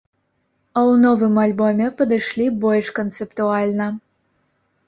А 0.77 0.81
ў 0.91 0.93
новым 1.03 1.35
альбоме 1.43 1.87
падышлі 1.99 2.47
больш 2.65 2.91
канцэптуальна. 3.01 3.87